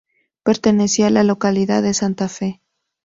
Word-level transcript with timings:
Pertenecía 0.41 1.05
a 1.05 1.09
la 1.11 1.23
localidad 1.23 1.83
de 1.83 1.93
Santa 1.93 2.27
Fe. 2.27 2.59